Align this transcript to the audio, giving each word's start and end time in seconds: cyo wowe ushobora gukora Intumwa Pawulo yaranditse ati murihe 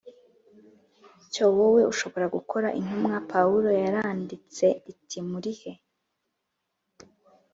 cyo 1.31 1.45
wowe 1.55 1.81
ushobora 1.91 2.25
gukora 2.35 2.67
Intumwa 2.79 3.17
Pawulo 3.31 3.69
yaranditse 3.83 4.65
ati 4.89 5.17
murihe 5.29 5.71